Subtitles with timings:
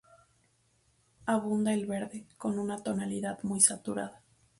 [1.27, 4.23] Abunda el verde, con una tonalidad muy saturada.